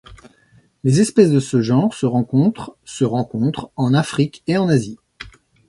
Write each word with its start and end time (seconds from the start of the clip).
Les 0.83 0.99
espèces 0.99 1.29
de 1.29 1.39
ce 1.39 1.61
genre 1.61 1.93
se 1.93 2.07
rencontrent 2.07 2.75
se 2.83 3.05
rencontrent 3.05 3.69
en 3.75 3.93
Afrique 3.93 4.41
et 4.47 4.57
en 4.57 4.67
Asie. 4.67 4.97